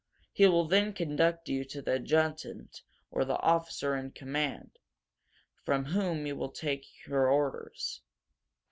[0.33, 4.79] He will then conduct you to the adjutant or the officer in command,
[5.63, 8.01] from whom you will take your orders."